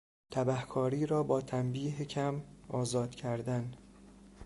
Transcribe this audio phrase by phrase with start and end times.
[0.31, 3.71] تبهکاری را با تنبیه کم آزاد کردن